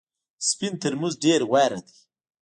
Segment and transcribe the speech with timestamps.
[0.47, 1.95] سپین ترموز ډېر غوره دی.